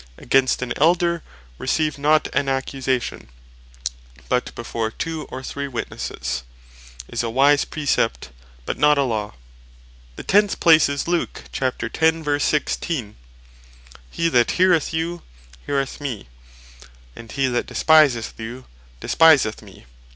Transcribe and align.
"Against 0.17 0.63
an 0.63 0.73
Elder 0.77 1.21
receive 1.59 1.99
not 1.99 2.27
an 2.33 2.49
accusation, 2.49 3.29
but 4.29 4.55
before 4.55 4.89
two 4.89 5.25
or 5.25 5.43
three 5.43 5.67
Witnesses," 5.67 6.41
is 7.07 7.21
a 7.21 7.29
wise 7.29 7.65
Precept, 7.65 8.31
but 8.65 8.79
not 8.79 8.97
a 8.97 9.03
Law. 9.03 9.35
The 10.15 10.23
tenth 10.23 10.59
place 10.59 10.89
is, 10.89 11.07
Luke 11.07 11.43
10.16. 11.53 13.13
"He 14.09 14.27
that 14.29 14.49
heareth 14.57 14.91
you, 14.91 15.21
heareth 15.67 16.01
mee; 16.01 16.27
and 17.15 17.31
he 17.31 17.47
that 17.49 17.67
despiseth 17.67 18.33
you, 18.39 18.65
despiseth 19.01 19.61
me." 19.61 19.85